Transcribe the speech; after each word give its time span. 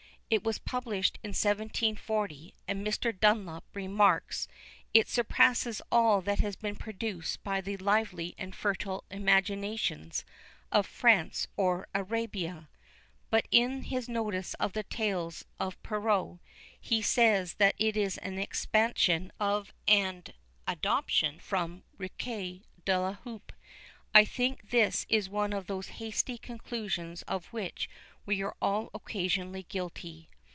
It 0.33 0.45
was 0.45 0.59
published 0.59 1.19
in 1.23 1.31
1740, 1.31 2.53
and 2.65 2.87
Mr. 2.87 3.11
Dunlop 3.11 3.65
remarks 3.73 4.45
that 4.47 4.99
"it 5.01 5.09
surpasses 5.09 5.81
all 5.91 6.21
that 6.21 6.39
has 6.39 6.55
been 6.55 6.77
produced 6.77 7.43
by 7.43 7.59
the 7.59 7.75
lively 7.75 8.33
and 8.37 8.55
fertile 8.55 9.03
imaginations 9.11 10.23
of 10.71 10.85
France 10.87 11.49
or 11.57 11.85
Arabia;" 11.93 12.69
but 13.29 13.45
in 13.51 13.81
his 13.81 14.07
notice 14.07 14.53
of 14.53 14.71
the 14.71 14.83
tales 14.83 15.43
of 15.59 15.83
Perrault, 15.83 16.39
he 16.79 17.01
says 17.01 17.55
that 17.55 17.75
it 17.77 17.97
is 17.97 18.17
an 18.19 18.39
expansion 18.39 19.33
of 19.37 19.73
and 19.85 20.33
adoption 20.65 21.39
from 21.41 21.83
Riquet 21.97 22.61
à 22.85 23.01
la 23.01 23.17
Houpe. 23.25 23.51
I 24.15 24.23
think 24.23 24.69
this 24.69 25.05
is 25.09 25.29
one 25.29 25.51
of 25.51 25.67
those 25.67 25.89
hasty 25.99 26.37
conclusions 26.37 27.21
of 27.23 27.47
which 27.47 27.89
we 28.23 28.43
are 28.43 28.55
all 28.61 28.89
occasionally 28.93 29.63
guilty. 29.63 30.27